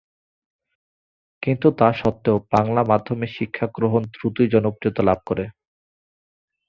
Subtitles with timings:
[1.43, 5.45] কিন্তু তা সত্ত্বেও বাঙলা মাধ্যমে শিক্ষা গ্রহণ দ্রুতই জনপ্রিয়তা লাভ করে।